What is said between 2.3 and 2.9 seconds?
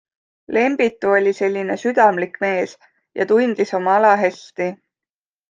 mees